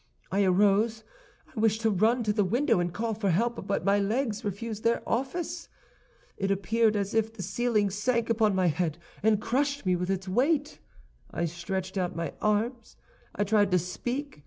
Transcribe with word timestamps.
I 0.31 0.43
arose. 0.45 1.03
I 1.55 1.59
wished 1.59 1.81
to 1.81 1.91
run 1.91 2.23
to 2.23 2.33
the 2.33 2.43
window 2.43 2.79
and 2.79 2.91
call 2.91 3.13
for 3.13 3.29
help, 3.29 3.67
but 3.67 3.85
my 3.85 3.99
legs 3.99 4.43
refused 4.43 4.83
their 4.83 5.07
office. 5.07 5.69
It 6.37 6.49
appeared 6.49 6.95
as 6.95 7.13
if 7.13 7.31
the 7.31 7.43
ceiling 7.43 7.91
sank 7.91 8.27
upon 8.27 8.55
my 8.55 8.65
head 8.65 8.97
and 9.21 9.39
crushed 9.39 9.85
me 9.85 9.95
with 9.95 10.09
its 10.09 10.27
weight. 10.27 10.79
I 11.29 11.45
stretched 11.45 11.99
out 11.99 12.15
my 12.15 12.33
arms. 12.41 12.97
I 13.35 13.43
tried 13.43 13.69
to 13.73 13.77
speak. 13.77 14.39